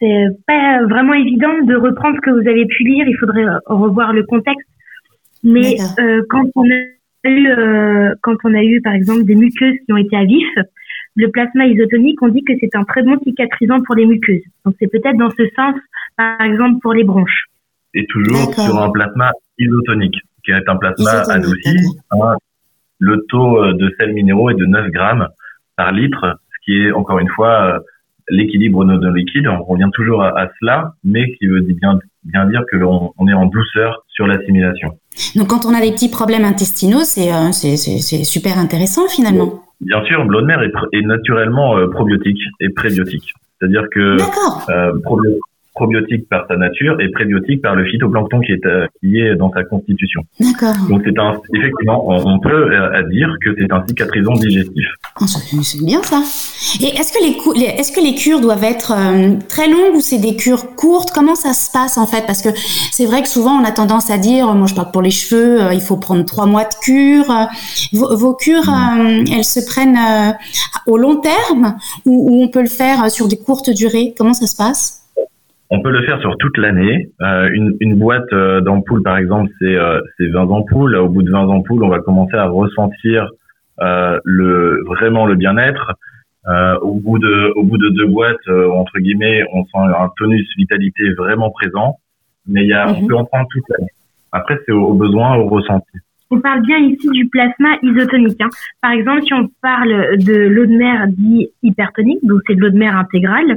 c'est 0.00 0.26
pas 0.46 0.82
vraiment 0.84 1.14
évident 1.14 1.62
de 1.62 1.76
reprendre 1.76 2.16
ce 2.16 2.20
que 2.22 2.30
vous 2.30 2.48
avez 2.48 2.66
pu 2.66 2.82
lire. 2.82 3.06
Il 3.06 3.16
faudrait 3.18 3.44
revoir 3.66 4.12
le 4.12 4.24
contexte. 4.24 4.68
Mais 5.44 5.76
euh, 6.00 6.22
quand 6.28 6.44
on 6.56 6.64
a 6.64 7.28
eu 7.28 7.48
quand 8.22 8.36
on 8.42 8.52
a 8.52 8.64
eu 8.64 8.80
par 8.80 8.94
exemple 8.94 9.24
des 9.24 9.36
muqueuses 9.36 9.76
qui 9.86 9.92
ont 9.92 9.96
été 9.96 10.16
à 10.16 10.24
vif, 10.24 10.48
le 11.14 11.30
plasma 11.30 11.66
isotonique, 11.66 12.22
on 12.22 12.28
dit 12.28 12.42
que 12.44 12.52
c'est 12.60 12.74
un 12.74 12.84
très 12.84 13.02
bon 13.02 13.18
cicatrisant 13.24 13.80
pour 13.82 13.94
les 13.94 14.06
muqueuses. 14.06 14.42
Donc 14.64 14.74
c'est 14.80 14.90
peut-être 14.90 15.16
dans 15.16 15.30
ce 15.30 15.44
sens 15.54 15.74
par 16.16 16.40
exemple 16.40 16.80
pour 16.80 16.94
les 16.94 17.04
bronches. 17.04 17.46
Et 17.94 18.06
toujours 18.06 18.54
sur 18.54 18.82
un 18.82 18.90
plasma 18.90 19.32
isotonique, 19.58 20.16
qui 20.44 20.52
est 20.52 20.68
un 20.68 20.76
plasma 20.76 21.22
adouci. 21.28 21.76
Hein. 22.12 22.36
le 22.98 23.24
taux 23.28 23.72
de 23.72 23.94
sels 23.98 24.14
minéraux 24.14 24.50
est 24.50 24.54
de 24.54 24.64
9 24.64 24.90
grammes 24.90 25.28
par 25.76 25.92
litre, 25.92 26.38
ce 26.54 26.64
qui 26.64 26.82
est 26.82 26.92
encore 26.92 27.18
une 27.18 27.28
fois 27.28 27.82
l'équilibre 28.28 28.84
de 28.84 28.96
nos 28.96 29.12
liquides. 29.12 29.46
On 29.48 29.62
revient 29.64 29.90
toujours 29.92 30.22
à, 30.22 30.48
cela, 30.60 30.94
mais 31.04 31.32
qui 31.34 31.46
veut 31.46 31.60
bien, 31.60 31.98
bien 32.24 32.46
dire 32.46 32.62
que 32.70 32.76
l'on 32.76 33.12
on 33.18 33.28
est 33.28 33.34
en 33.34 33.46
douceur 33.46 34.04
sur 34.08 34.26
l'assimilation. 34.26 34.98
Donc 35.36 35.48
quand 35.48 35.66
on 35.66 35.74
a 35.74 35.80
des 35.80 35.92
petits 35.92 36.10
problèmes 36.10 36.44
intestinaux, 36.44 37.04
c'est 37.04 37.30
c'est 37.52 38.24
super 38.24 38.58
intéressant 38.58 39.06
finalement. 39.08 39.62
Bien 39.82 40.04
sûr, 40.04 40.24
l'eau 40.24 40.40
de 40.40 40.46
mer 40.46 40.62
est, 40.62 40.72
est 40.92 41.02
naturellement 41.02 41.76
probiotique 41.88 42.40
et 42.60 42.70
prébiotique. 42.70 43.34
C'est-à-dire 43.62 43.88
que 43.90 44.16
euh, 44.70 45.00
probiotique 45.02 45.40
par 46.30 46.46
sa 46.48 46.56
nature 46.56 47.00
et 47.00 47.10
prébiotique 47.10 47.62
par 47.62 47.74
le 47.74 47.84
phytoplancton 47.84 48.40
qui 48.40 48.52
est 48.52 48.66
euh, 48.66 48.86
qui 49.00 49.18
est 49.18 49.34
dans 49.36 49.50
sa 49.52 49.64
constitution. 49.64 50.22
D'accord. 50.38 50.74
Donc 50.88 51.02
c'est 51.04 51.18
un 51.18 51.40
effectivement 51.54 52.08
on, 52.08 52.38
peut 52.38 52.72
euh, 52.72 53.02
dire 53.10 53.34
que 53.44 53.54
c'est 53.58 53.72
un 53.72 53.84
cicatrisant 53.86 54.34
digestif. 54.34 54.86
Oh, 55.20 55.24
c'est 55.26 55.84
bien 55.84 56.02
ça. 56.02 56.22
Et 56.80 56.96
est-ce 56.96 57.12
que 57.12 57.58
les, 57.58 57.64
est-ce 57.64 57.92
que 57.92 58.00
les 58.00 58.14
cures 58.14 58.40
doivent 58.40 58.64
être 58.64 58.92
euh, 58.92 59.36
très 59.48 59.68
longues 59.68 59.96
ou 59.96 60.00
c'est 60.00 60.18
des 60.18 60.36
cures 60.36 60.74
courtes? 60.76 61.10
Comment 61.14 61.34
ça 61.34 61.52
se 61.52 61.70
passe 61.70 61.98
en 61.98 62.06
fait? 62.06 62.24
Parce 62.26 62.42
que 62.42 62.50
c'est 62.54 63.06
vrai 63.06 63.22
que 63.22 63.28
souvent 63.28 63.52
on 63.60 63.64
a 63.64 63.72
tendance 63.72 64.10
à 64.10 64.18
dire, 64.18 64.54
moi 64.54 64.66
je 64.66 64.74
parle 64.74 64.90
pour 64.92 65.02
les 65.02 65.10
cheveux, 65.10 65.58
il 65.72 65.80
faut 65.80 65.96
prendre 65.96 66.24
trois 66.24 66.46
mois 66.46 66.64
de 66.64 66.74
cure. 66.82 67.32
Vos, 67.92 68.16
vos 68.16 68.34
cures, 68.34 68.70
mm. 68.70 69.24
elles 69.32 69.44
se 69.44 69.60
prennent 69.66 69.98
au 70.86 70.96
long 70.96 71.16
terme 71.16 71.76
ou, 72.04 72.30
ou 72.30 72.42
on 72.42 72.48
peut 72.48 72.62
le 72.62 72.68
faire 72.68 73.10
sur 73.10 73.28
des 73.28 73.38
courtes 73.38 73.70
durées? 73.70 74.14
Comment 74.16 74.34
ça 74.34 74.46
se 74.46 74.56
passe? 74.56 75.01
On 75.72 75.80
peut 75.80 75.90
le 75.90 76.02
faire 76.02 76.20
sur 76.20 76.36
toute 76.36 76.58
l'année. 76.58 77.08
Euh, 77.22 77.48
une, 77.50 77.74
une, 77.80 77.98
boîte 77.98 78.30
euh, 78.34 78.60
d'ampoules, 78.60 79.02
par 79.02 79.16
exemple, 79.16 79.50
c'est 79.58 79.74
euh, 79.74 80.00
20 80.20 80.50
ampoules. 80.50 80.96
Au 80.96 81.08
bout 81.08 81.22
de 81.22 81.30
20 81.30 81.48
ampoules, 81.48 81.82
on 81.82 81.88
va 81.88 82.00
commencer 82.00 82.36
à 82.36 82.44
ressentir 82.44 83.30
euh, 83.80 84.20
le 84.22 84.84
vraiment 84.84 85.24
le 85.24 85.34
bien-être. 85.34 85.92
Euh, 86.46 86.76
au 86.80 86.96
bout 86.96 87.18
de 87.18 87.52
au 87.56 87.62
bout 87.62 87.78
de 87.78 87.88
deux 87.88 88.06
boîtes, 88.06 88.46
entre 88.48 88.98
guillemets, 88.98 89.44
on 89.54 89.64
sent 89.64 89.94
un 89.98 90.10
tonus 90.18 90.46
vitalité 90.58 91.14
vraiment 91.14 91.50
présent. 91.50 91.96
Mais 92.46 92.64
il 92.64 92.68
y 92.68 92.74
a, 92.74 92.90
on 92.90 93.00
mhm. 93.00 93.08
peut 93.08 93.16
en 93.16 93.24
prendre 93.24 93.48
toute 93.50 93.64
l'année. 93.70 93.92
Après, 94.30 94.58
c'est 94.66 94.72
au, 94.72 94.92
besoin, 94.92 95.36
au 95.36 95.48
ressenti. 95.48 95.98
On 96.30 96.40
parle 96.40 96.62
bien 96.62 96.78
ici 96.78 97.08
du 97.10 97.28
plasma 97.28 97.76
isotonique. 97.82 98.40
Hein. 98.40 98.48
Par 98.80 98.92
exemple, 98.92 99.22
si 99.22 99.34
on 99.34 99.48
parle 99.62 100.16
de 100.18 100.48
l'eau 100.48 100.66
de 100.66 100.76
mer 100.76 101.06
dit 101.08 101.48
hypertonique, 101.62 102.24
donc 102.24 102.40
c'est 102.46 102.54
de 102.54 102.60
l'eau 102.60 102.70
de 102.70 102.78
mer 102.78 102.96
intégrale, 102.96 103.56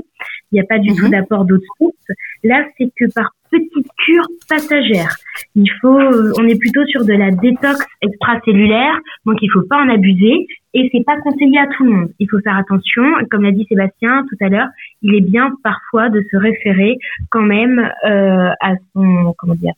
il 0.55 0.59
n'y 0.59 0.62
a 0.62 0.67
pas 0.67 0.79
du 0.79 0.93
tout 0.95 1.05
mhm. 1.05 1.12
d'apport 1.12 1.43
d'eau 1.43 1.57
de 1.57 1.63
source. 1.77 2.17
Là, 2.43 2.65
c'est 2.77 2.89
que 2.95 3.12
par 3.13 3.31
petite 3.51 3.88
cure 4.05 4.27
passagère. 4.47 5.15
Il 5.55 5.69
faut, 5.81 6.00
euh, 6.00 6.31
on 6.38 6.47
est 6.47 6.57
plutôt 6.57 6.85
sur 6.85 7.03
de 7.05 7.13
la 7.13 7.31
détox 7.31 7.85
extracellulaire, 8.01 9.00
donc 9.25 9.38
il 9.41 9.50
faut 9.51 9.63
pas 9.63 9.77
en 9.77 9.89
abuser 9.89 10.47
et 10.74 10.89
c'est 10.91 11.03
pas 11.05 11.19
conseillé 11.21 11.59
à 11.59 11.67
tout 11.67 11.83
le 11.83 11.91
monde. 11.91 12.09
Il 12.19 12.27
faut 12.29 12.39
faire 12.39 12.57
attention, 12.57 13.03
comme 13.29 13.43
l'a 13.43 13.51
dit 13.51 13.65
Sébastien 13.67 14.25
tout 14.29 14.45
à 14.45 14.50
l'heure, 14.50 14.67
il 15.01 15.15
est 15.15 15.21
bien 15.21 15.51
parfois 15.63 16.09
de 16.09 16.21
se 16.31 16.38
référer 16.38 16.97
quand 17.29 17.41
même 17.43 17.79
euh, 18.05 18.50
à 18.62 18.75
son 18.93 19.33
comment 19.38 19.55
dire, 19.55 19.74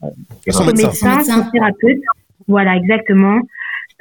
son 0.48 0.64
médecin, 0.66 1.20
son 1.20 1.50
thérapeute. 1.50 2.02
Voilà, 2.46 2.76
exactement. 2.76 3.42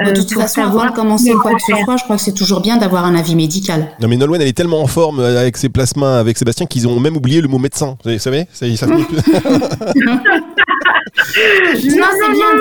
De 0.06 0.12
toute 0.12 0.32
euh, 0.34 0.42
façon, 0.42 0.62
avant 0.62 0.86
de 0.86 0.92
commencer 0.92 1.34
quoi 1.42 1.54
que 1.54 1.62
ce 1.62 1.74
soit, 1.84 1.98
je 1.98 2.04
crois 2.04 2.18
que 2.18 2.22
c'est 2.22 2.34
toujours 2.34 2.62
bien 2.62 2.78
d'avoir 2.78 3.04
un 3.06 3.16
avis 3.16 3.36
médical. 3.36 3.88
Non, 4.00 4.08
mais 4.08 4.16
Nolwenn, 4.16 4.40
elle 4.42 4.48
est 4.48 4.54
tellement 4.54 4.82
en 4.82 4.88
forme 4.88 5.20
euh, 5.20 5.40
avec 5.40 5.58
ses 5.58 5.70
plasmas, 5.70 6.20
avec 6.20 6.38
Sébastien, 6.38 6.68
qu'ils 6.68 6.88
ont 6.88 7.00
même 7.00 7.18
oublié 7.18 7.42
le 7.42 7.48
mot 7.48 7.58
médecin. 7.58 7.98
Vous 8.06 8.20
savez 8.20 8.48
ça, 8.54 8.68
ça 8.76 8.86
non, 8.88 9.00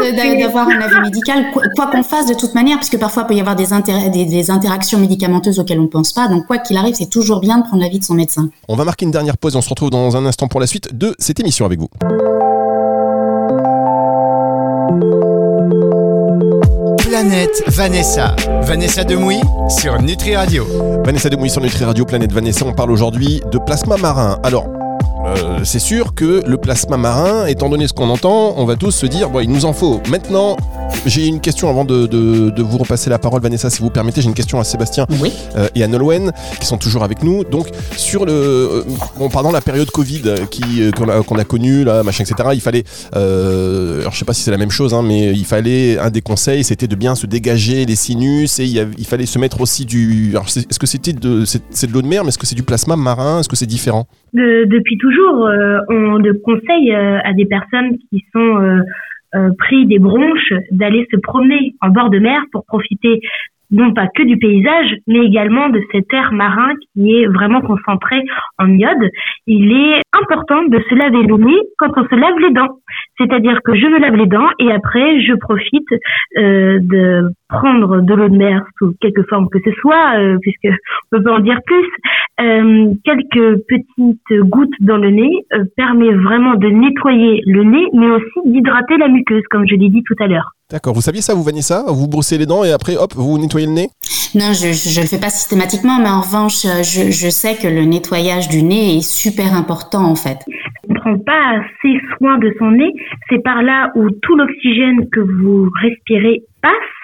c'est 0.03 0.13
bien 0.13 0.39
d'avoir 0.39 0.69
un 0.69 0.81
avis 0.81 1.01
médical, 1.03 1.47
quoi 1.75 1.89
qu'on 1.89 2.03
fasse 2.03 2.27
de 2.27 2.35
toute 2.35 2.55
manière, 2.55 2.77
parce 2.77 2.89
que 2.89 2.97
parfois 2.97 3.25
il 3.25 3.27
peut 3.29 3.35
y 3.35 3.41
avoir 3.41 3.55
des, 3.55 3.67
des, 4.11 4.25
des 4.25 4.51
interactions 4.51 4.99
médicamenteuses 4.99 5.59
auxquelles 5.59 5.81
on 5.81 5.85
ne 5.85 5.89
pense 5.89 6.13
pas. 6.13 6.29
Donc, 6.29 6.47
quoi 6.47 6.59
qu'il 6.59 6.77
arrive, 6.79 6.95
c'est 6.95 7.11
toujours 7.11 7.41
bien 7.41 7.59
de 7.59 7.65
prendre 7.65 7.83
l'avis 7.83 7.99
de 7.99 8.05
son 8.05 8.15
médecin. 8.15 8.49
On 8.69 8.77
va 8.77 8.85
marquer 8.85 9.05
une 9.05 9.11
dernière 9.11 9.37
pause 9.37 9.55
et 9.55 9.59
on 9.59 9.63
se 9.63 9.69
retrouve 9.69 9.91
dans 9.91 10.17
un 10.17 10.25
instant 10.25 10.49
pour 10.49 10.61
la 10.61 10.67
suite 10.67 10.97
de 10.97 11.15
cette 11.19 11.39
émission 11.41 11.67
avec 11.67 11.79
vous. 11.79 11.89
Planète 17.27 17.65
Vanessa. 17.67 18.37
Vanessa 18.63 19.03
Demouy 19.03 19.41
sur 19.69 20.01
Nutri 20.01 20.37
Radio. 20.37 20.65
Vanessa 21.05 21.29
Demouy 21.29 21.51
sur 21.51 21.61
Nutri 21.61 21.83
Radio, 21.83 22.05
Planète 22.05 22.31
Vanessa. 22.31 22.65
On 22.65 22.73
parle 22.73 22.93
aujourd'hui 22.93 23.43
de 23.51 23.59
plasma 23.59 23.97
marin. 23.97 24.39
Alors, 24.45 24.67
euh, 25.27 25.59
c'est 25.65 25.81
sûr 25.81 26.15
que 26.15 26.45
le 26.47 26.57
plasma 26.57 26.97
marin, 26.97 27.47
étant 27.47 27.69
donné 27.69 27.89
ce 27.89 27.95
qu'on 27.95 28.11
entend, 28.11 28.55
on 28.57 28.65
va 28.65 28.77
tous 28.77 28.93
se 28.93 29.07
dire, 29.07 29.29
bon, 29.29 29.41
il 29.41 29.51
nous 29.51 29.65
en 29.65 29.73
faut. 29.73 30.01
Maintenant, 30.09 30.57
j'ai 31.07 31.27
une 31.27 31.41
question 31.41 31.69
avant 31.69 31.85
de, 31.85 32.63
vous 32.63 32.79
repasser 32.79 33.11
la 33.11 33.19
parole, 33.19 33.41
Vanessa, 33.41 33.71
si 33.71 33.81
vous 33.81 33.91
permettez. 33.91 34.21
J'ai 34.21 34.29
une 34.29 34.35
question 34.35 34.59
à 34.59 34.65
Sébastien 34.65 35.07
euh, 35.57 35.69
et 35.75 35.83
à 35.83 35.89
Nolwenn, 35.89 36.33
qui 36.61 36.67
sont 36.67 36.79
toujours 36.79 37.05
avec 37.05 37.23
nous. 37.23 37.45
Donc, 37.45 37.67
sur 37.97 38.27
le. 38.27 38.33
Euh, 38.33 38.83
bon, 39.19 39.29
pendant 39.29 39.53
la 39.53 39.61
période 39.61 39.91
Covid 39.91 40.23
qui, 40.51 40.91
qu'on, 40.93 41.39
a, 41.39 41.45
connue, 41.45 41.85
là, 41.85 42.03
machin, 42.03 42.25
etc., 42.25 42.51
il 42.55 42.61
fallait. 42.61 42.85
alors, 43.13 44.13
je 44.13 44.19
sais 44.19 44.25
pas 44.25 44.33
si 44.33 44.43
c'est 44.43 44.51
la 44.51 44.59
même 44.59 44.71
chose, 44.71 44.95
hein, 44.95 45.03
mais 45.03 45.33
il 45.33 45.45
fallait. 45.45 45.99
Un 45.99 46.11
des 46.11 46.21
conseils, 46.21 46.65
c'était 46.65 46.87
de 46.87 46.97
bien 46.97 47.15
se 47.15 47.27
dégager 47.27 47.85
les 47.85 47.97
sinus 47.97 48.59
et 48.59 48.65
il, 48.65 49.07
fallait 49.07 49.27
se 49.27 49.39
mettre 49.39 49.61
aussi 49.61 49.85
du. 49.85 50.31
Alors, 50.31 50.47
est-ce 50.47 50.79
que 50.79 50.87
c'était 50.87 51.13
de, 51.13 51.45
c'est, 51.45 51.87
de 51.87 51.93
l'eau 51.93 52.03
de 52.03 52.09
mer, 52.09 52.23
mais 52.23 52.29
est-ce 52.29 52.39
que 52.39 52.47
c'est 52.47 52.57
du 52.57 52.63
plasma 52.63 52.97
marin 52.97 53.41
Est-ce 53.41 53.49
que 53.49 53.57
c'est 53.57 53.67
différent? 53.67 54.07
Depuis 54.33 54.99
toujours 54.99 55.47
euh, 55.47 55.79
on 55.89 56.17
le 56.17 56.35
conseille 56.35 56.93
euh, 56.93 57.19
à 57.25 57.33
des 57.33 57.47
personnes 57.47 57.97
qui 58.11 58.25
sont 58.33 58.83
euh, 59.37 59.51
pris 59.59 59.87
des 59.87 59.99
bronches 59.99 60.55
d'aller 60.71 61.07
se 61.11 61.17
promener 61.19 61.75
en 61.81 61.91
bord 61.91 62.11
de 62.11 62.19
mer 62.19 62.43
pour 62.53 62.65
profiter 62.65 63.21
non 63.71 63.93
pas 63.93 64.07
que 64.15 64.23
du 64.23 64.39
paysage, 64.39 64.95
mais 65.07 65.25
également 65.25 65.69
de 65.69 65.81
cet 65.93 66.13
air 66.13 66.33
marin 66.33 66.73
qui 66.93 67.17
est 67.17 67.27
vraiment 67.27 67.61
concentré 67.61 68.23
en 68.59 68.69
iode. 68.69 69.11
Il 69.47 69.73
est 69.73 70.03
important 70.13 70.63
de 70.65 70.79
se 70.89 70.95
laver 70.95 71.23
le 71.23 71.37
nez 71.37 71.61
quand 71.79 71.91
on 71.97 72.05
se 72.05 72.15
lave 72.15 72.39
les 72.39 72.53
dents. 72.53 72.79
C'est-à-dire 73.19 73.61
que 73.65 73.75
je 73.75 73.87
me 73.87 73.99
lave 73.99 74.15
les 74.15 74.27
dents 74.27 74.49
et 74.61 74.71
après 74.71 75.21
je 75.21 75.35
profite 75.35 75.89
euh, 76.39 76.79
de 76.81 77.29
prendre 77.49 78.01
de 78.01 78.15
l'eau 78.15 78.29
de 78.29 78.37
mer 78.37 78.65
sous 78.79 78.93
quelque 79.01 79.23
forme 79.29 79.49
que 79.51 79.59
ce 79.65 79.71
soit, 79.81 80.19
euh, 80.19 80.37
puisque 80.41 80.67
on 80.67 81.17
peut 81.17 81.23
pas 81.23 81.35
en 81.35 81.41
dire 81.41 81.61
plus. 81.65 81.87
Euh, 82.39 82.93
quelques 83.05 83.63
petites 83.67 84.41
gouttes 84.41 84.75
dans 84.81 84.99
le 84.99 85.11
nez 85.11 85.47
euh, 85.55 85.65
permet 85.77 86.13
vraiment 86.13 86.55
de 86.55 86.69
nettoyer 86.69 87.43
le 87.47 87.65
nez, 87.65 87.87
mais 87.95 88.09
aussi 88.09 88.51
d'hydrater 88.51 88.99
la 88.99 89.09
muqueuse, 89.09 89.45
comme 89.51 89.67
je 89.67 89.75
l'ai 89.75 89.89
dit 89.89 90.03
tout 90.03 90.17
à 90.21 90.27
l'heure. 90.27 90.53
D'accord. 90.71 90.95
Vous 90.95 91.01
saviez 91.01 91.23
ça, 91.23 91.35
vous 91.35 91.45
Vanessa? 91.45 91.85
Vous 91.89 92.09
brossez 92.09 92.39
les 92.39 92.47
dents 92.47 92.65
et 92.65 92.73
après, 92.73 92.97
hop, 92.97 93.13
vous 93.15 93.39
nettoyez 93.39 93.67
le 93.67 93.73
nez? 93.73 93.89
Non, 94.35 94.53
je 94.53 94.67
ne 94.67 95.03
le 95.03 95.09
fais 95.09 95.21
pas 95.21 95.31
systématiquement, 95.31 95.99
mais 95.99 96.11
en 96.11 96.21
revanche, 96.21 96.63
je, 96.63 97.11
je, 97.11 97.31
sais 97.31 97.55
que 97.55 97.69
le 97.69 97.85
nettoyage 97.87 98.49
du 98.49 98.63
nez 98.63 98.99
est 98.99 99.09
super 99.09 99.55
important 99.55 100.05
en 100.05 100.17
fait. 100.17 100.39
On 100.89 100.93
ne 100.93 100.99
prend 100.99 101.19
pas 101.19 101.61
assez 101.61 102.01
soin 102.19 102.37
de 102.39 102.53
son 102.59 102.73
nez. 102.73 102.93
C'est 103.31 103.43
par 103.43 103.63
là 103.63 103.93
où 103.95 104.11
tout 104.11 104.35
l'oxygène 104.35 105.09
que 105.11 105.21
vous 105.21 105.71
respirez 105.81 106.43
passe. 106.61 106.96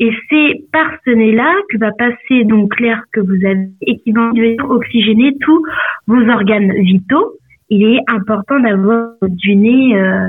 Et 0.00 0.10
c'est 0.28 0.62
par 0.72 0.90
ce 1.04 1.10
nez-là 1.10 1.52
que 1.70 1.78
va 1.78 1.92
passer 1.92 2.44
donc 2.44 2.78
l'air 2.80 3.02
que 3.12 3.20
vous 3.20 3.44
avez 3.44 3.68
et 3.82 3.98
qui 3.98 4.12
va 4.12 4.30
oxygéner 4.68 5.36
tous 5.40 5.62
vos 6.06 6.28
organes 6.28 6.72
vitaux. 6.82 7.34
Il 7.68 7.82
est 7.82 8.00
important 8.08 8.60
d'avoir 8.60 9.14
du 9.22 9.56
nez 9.56 9.96
euh, 9.96 10.28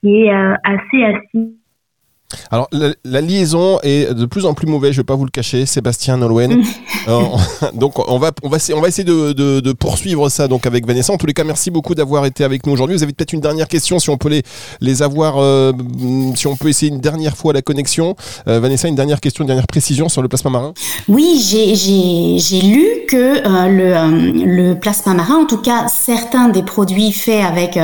qui 0.00 0.22
est 0.22 0.34
euh, 0.34 0.54
assez 0.64 1.04
assis 1.04 1.59
alors, 2.50 2.68
la, 3.04 3.20
liaison 3.20 3.78
est 3.82 4.12
de 4.14 4.24
plus 4.24 4.46
en 4.46 4.54
plus 4.54 4.66
mauvaise, 4.66 4.92
je 4.92 4.98
ne 4.98 5.02
vais 5.02 5.06
pas 5.06 5.14
vous 5.14 5.24
le 5.24 5.30
cacher, 5.30 5.66
Sébastien 5.66 6.16
Nolwenn. 6.16 6.62
Euh, 7.08 7.22
donc, 7.72 7.98
on 8.10 8.18
va, 8.18 8.30
on 8.42 8.50
va, 8.50 8.58
on 8.74 8.80
va 8.80 8.88
essayer 8.88 9.04
de, 9.04 9.72
poursuivre 9.72 10.28
ça 10.28 10.48
donc 10.48 10.66
avec 10.66 10.86
Vanessa. 10.86 11.14
En 11.14 11.16
tous 11.16 11.24
les 11.24 11.32
cas, 11.32 11.44
merci 11.44 11.70
beaucoup 11.70 11.94
d'avoir 11.94 12.26
été 12.26 12.44
avec 12.44 12.66
nous 12.66 12.74
aujourd'hui. 12.74 12.94
Vous 12.94 13.02
avez 13.02 13.14
peut-être 13.14 13.32
une 13.32 13.40
dernière 13.40 13.68
question, 13.68 13.98
si 13.98 14.10
on 14.10 14.18
peut 14.18 14.28
les, 14.28 14.42
les 14.82 15.02
avoir, 15.02 15.38
euh, 15.38 15.72
si 16.34 16.46
on 16.46 16.56
peut 16.56 16.68
essayer 16.68 16.92
une 16.92 17.00
dernière 17.00 17.38
fois 17.38 17.54
la 17.54 17.62
connexion. 17.62 18.16
Euh, 18.48 18.60
Vanessa, 18.60 18.86
une 18.86 18.96
dernière 18.96 19.20
question, 19.20 19.44
une 19.44 19.48
dernière 19.48 19.66
précision 19.66 20.10
sur 20.10 20.20
le 20.20 20.28
plasma 20.28 20.50
marin 20.50 20.74
Oui, 21.08 21.40
j'ai 21.42 22.60
lu 22.60 22.86
que 23.08 23.40
le, 23.68 24.44
le, 24.44 24.78
plasma 24.78 25.14
marin, 25.14 25.36
en 25.36 25.46
tout 25.46 25.62
cas 25.62 25.88
certains 25.88 26.50
des 26.50 26.62
produits 26.62 27.12
faits 27.12 27.42
avec, 27.42 27.78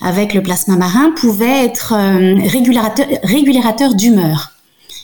avec 0.00 0.32
le 0.32 0.42
plasma 0.42 0.76
marin, 0.76 1.10
pouvaient 1.14 1.66
être 1.66 1.92
régulateurs 2.50 2.64
régulateur 2.64 3.06
d'humeur. 3.96 4.50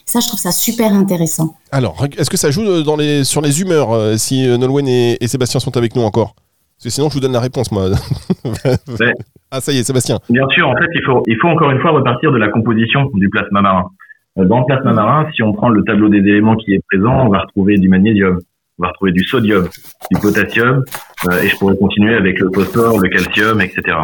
Ça, 0.07 0.19
je 0.21 0.27
trouve 0.27 0.41
ça 0.41 0.51
super 0.51 0.93
intéressant. 0.93 1.55
Alors, 1.71 2.05
est-ce 2.19 2.31
que 2.31 2.37
ça 2.37 2.51
joue 2.51 2.63
euh, 2.63 2.83
dans 2.83 2.97
les, 2.97 3.23
sur 3.23 3.41
les 3.41 3.63
humeurs 3.63 3.93
euh, 3.93 4.17
si 4.17 4.49
euh, 4.49 4.57
Nolwenn 4.57 4.89
et, 4.89 5.17
Sébastien 5.27 5.61
sont 5.61 5.77
avec 5.77 5.95
nous 5.95 6.03
encore? 6.03 6.35
Parce 6.35 6.85
que 6.85 6.91
sinon, 6.91 7.09
je 7.11 7.15
vous 7.15 7.21
donne 7.21 7.33
la 7.33 7.41
réponse, 7.41 7.71
moi. 7.71 7.85
ah, 9.51 9.61
ça 9.61 9.73
y 9.73 9.79
est, 9.79 9.85
Sébastien. 9.85 10.19
Bien 10.29 10.49
sûr, 10.49 10.69
en 10.69 10.75
fait, 10.75 10.89
il 10.95 11.03
faut, 11.05 11.23
il 11.27 11.37
faut 11.41 11.49
encore 11.49 11.71
une 11.71 11.81
fois 11.81 11.93
repartir 11.93 12.33
de 12.33 12.39
la 12.39 12.49
composition 12.49 13.09
du 13.15 13.29
plasma 13.29 13.61
marin. 13.61 13.85
Dans 14.37 14.61
le 14.61 14.67
plasma 14.67 14.93
marin, 14.93 15.29
si 15.35 15.43
on 15.43 15.53
prend 15.53 15.69
le 15.69 15.85
tableau 15.85 16.09
des 16.09 16.19
éléments 16.19 16.57
qui 16.57 16.73
est 16.73 16.81
présent, 16.91 17.27
on 17.27 17.29
va 17.29 17.41
retrouver 17.41 17.77
du 17.77 17.89
magnésium, 17.89 18.39
on 18.79 18.83
va 18.83 18.89
retrouver 18.89 19.13
du 19.13 19.23
sodium, 19.25 19.69
du 20.11 20.21
potassium, 20.21 20.83
et 21.43 21.49
je 21.49 21.57
pourrais 21.57 21.77
continuer 21.77 22.15
avec 22.15 22.39
le 22.41 22.51
phosphore, 22.53 22.99
le 22.99 23.09
calcium, 23.11 23.61
etc 23.61 23.97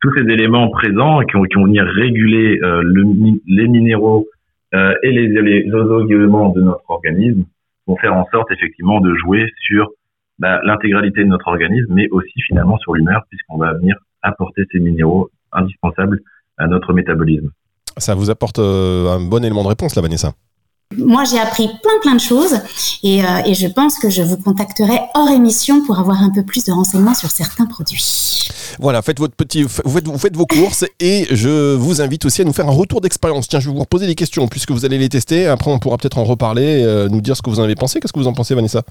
tous 0.00 0.12
ces 0.16 0.22
éléments 0.22 0.68
présents 0.70 1.20
qui 1.22 1.36
vont, 1.36 1.64
venir 1.64 1.84
réguler 1.84 2.58
euh, 2.62 2.82
le, 2.82 3.02
les 3.46 3.68
minéraux 3.68 4.26
euh, 4.74 4.94
et 5.02 5.10
les, 5.10 5.28
les 5.28 5.64
éléments 6.10 6.50
de 6.50 6.60
notre 6.60 6.88
organisme 6.88 7.44
vont 7.86 7.96
faire 7.96 8.14
en 8.14 8.26
sorte 8.30 8.50
effectivement 8.52 9.00
de 9.00 9.14
jouer 9.14 9.46
sur 9.66 9.90
bah, 10.38 10.60
l'intégralité 10.64 11.24
de 11.24 11.28
notre 11.28 11.48
organisme, 11.48 11.92
mais 11.94 12.08
aussi 12.10 12.40
finalement 12.46 12.78
sur 12.78 12.94
l'humeur, 12.94 13.22
puisqu'on 13.28 13.58
va 13.58 13.72
venir 13.74 13.96
apporter 14.22 14.62
ces 14.70 14.78
minéraux 14.78 15.30
indispensables 15.52 16.20
à 16.58 16.66
notre 16.66 16.92
métabolisme. 16.92 17.50
Ça 17.96 18.14
vous 18.14 18.30
apporte 18.30 18.58
euh, 18.58 19.08
un 19.08 19.20
bon 19.20 19.42
élément 19.44 19.64
de 19.64 19.68
réponse 19.68 19.96
là, 19.96 20.02
Vanessa? 20.02 20.32
Moi, 20.96 21.24
j'ai 21.24 21.38
appris 21.38 21.68
plein 21.82 22.00
plein 22.00 22.14
de 22.14 22.20
choses 22.20 22.60
et, 23.02 23.22
euh, 23.22 23.42
et, 23.44 23.52
je 23.52 23.66
pense 23.66 23.98
que 23.98 24.08
je 24.08 24.22
vous 24.22 24.38
contacterai 24.38 24.98
hors 25.14 25.28
émission 25.28 25.84
pour 25.84 25.98
avoir 25.98 26.22
un 26.22 26.30
peu 26.30 26.42
plus 26.42 26.64
de 26.64 26.72
renseignements 26.72 27.14
sur 27.14 27.30
certains 27.30 27.66
produits. 27.66 28.48
Voilà, 28.80 29.02
faites 29.02 29.18
votre 29.18 29.34
petit, 29.34 29.64
vous 29.64 29.68
faites, 29.68 30.06
vous 30.06 30.18
faites 30.18 30.34
vos 30.34 30.46
courses 30.46 30.86
et 30.98 31.26
je 31.30 31.74
vous 31.74 32.00
invite 32.00 32.24
aussi 32.24 32.40
à 32.40 32.44
nous 32.44 32.54
faire 32.54 32.66
un 32.66 32.72
retour 32.72 33.02
d'expérience. 33.02 33.48
Tiens, 33.48 33.60
je 33.60 33.68
vais 33.68 33.74
vous 33.74 33.80
reposer 33.80 34.06
des 34.06 34.14
questions 34.14 34.48
puisque 34.48 34.70
vous 34.70 34.86
allez 34.86 34.96
les 34.96 35.10
tester. 35.10 35.46
Après, 35.46 35.70
on 35.70 35.78
pourra 35.78 35.98
peut-être 35.98 36.16
en 36.16 36.24
reparler, 36.24 36.82
euh, 36.82 37.08
nous 37.08 37.20
dire 37.20 37.36
ce 37.36 37.42
que 37.42 37.50
vous 37.50 37.60
en 37.60 37.64
avez 37.64 37.74
pensé. 37.74 38.00
Qu'est-ce 38.00 38.12
que 38.14 38.18
vous 38.18 38.28
en 38.28 38.32
pensez, 38.32 38.54
Vanessa? 38.54 38.82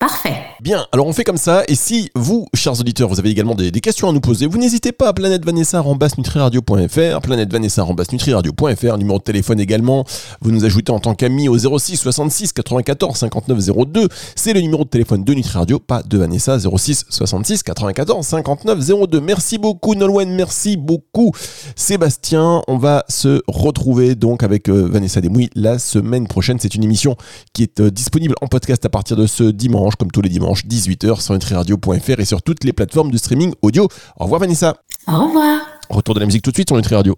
Parfait. 0.00 0.40
Bien, 0.62 0.86
alors 0.92 1.06
on 1.06 1.12
fait 1.12 1.24
comme 1.24 1.36
ça. 1.36 1.62
Et 1.68 1.74
si 1.74 2.10
vous, 2.14 2.46
chers 2.54 2.80
auditeurs, 2.80 3.10
vous 3.10 3.18
avez 3.18 3.28
également 3.28 3.54
des, 3.54 3.70
questions 3.82 4.08
à 4.08 4.12
nous 4.12 4.20
poser, 4.20 4.46
vous 4.46 4.56
n'hésitez 4.56 4.92
pas 4.92 5.08
à 5.08 5.12
Planète 5.12 5.44
Vanessa 5.44 5.84
nutriradio.fr, 6.16 7.20
Planète 7.20 7.52
Vanessa 7.52 7.86
nutriradio.fr, 8.10 8.96
numéro 8.96 9.18
de 9.18 9.22
téléphone 9.22 9.60
également. 9.60 10.06
Vous 10.40 10.52
nous 10.52 10.64
ajoutez 10.64 10.90
en 10.90 11.00
tant 11.00 11.14
qu'ami 11.14 11.50
au 11.50 11.58
06 11.78 11.98
66 11.98 12.54
94 12.54 13.14
59 13.14 13.58
02. 13.88 14.08
C'est 14.36 14.54
le 14.54 14.62
numéro 14.62 14.84
de 14.84 14.88
téléphone 14.88 15.22
de 15.22 15.34
Nutriradio, 15.34 15.78
pas 15.78 16.02
de 16.02 16.16
Vanessa 16.16 16.58
06 16.58 17.04
66 17.10 17.62
94 17.62 18.26
59 18.26 19.06
02. 19.06 19.20
Merci 19.20 19.58
beaucoup 19.58 19.94
Nolwenn, 19.94 20.30
merci 20.30 20.78
beaucoup 20.78 21.32
Sébastien. 21.76 22.62
On 22.68 22.78
va 22.78 23.04
se 23.10 23.42
retrouver 23.48 24.14
donc 24.14 24.42
avec 24.42 24.70
euh, 24.70 24.88
Vanessa 24.90 25.20
Desmouilles 25.20 25.50
la 25.54 25.78
semaine 25.78 26.26
prochaine. 26.26 26.58
C'est 26.58 26.74
une 26.74 26.84
émission 26.84 27.16
qui 27.52 27.64
est 27.64 27.80
euh, 27.80 27.90
disponible 27.90 28.34
en 28.40 28.46
podcast 28.46 28.86
à 28.86 28.88
partir 28.88 29.18
de 29.18 29.26
ce 29.26 29.44
dimanche 29.90 29.96
comme 29.96 30.10
tous 30.10 30.22
les 30.22 30.28
dimanches, 30.28 30.64
18h 30.66 31.20
sur 31.20 31.34
nutriradio.fr 31.34 32.20
et 32.20 32.24
sur 32.24 32.42
toutes 32.42 32.64
les 32.64 32.72
plateformes 32.72 33.10
de 33.10 33.18
streaming 33.18 33.52
audio. 33.62 33.88
Au 34.18 34.24
revoir 34.24 34.40
Vanessa. 34.40 34.76
Au 35.06 35.26
revoir. 35.26 35.60
Retour 35.88 36.14
de 36.14 36.20
la 36.20 36.26
musique 36.26 36.42
tout 36.42 36.50
de 36.50 36.56
suite 36.56 36.68
sur 36.68 36.76
Nutri 36.76 36.94
Radio. 36.94 37.14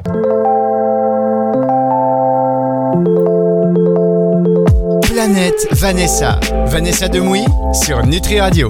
Planète 5.03 5.69
Vanessa. 5.73 6.41
Vanessa 6.67 7.09
Demouy 7.09 7.45
sur 7.73 8.05
Nutri 8.07 8.41
Radio. 8.41 8.61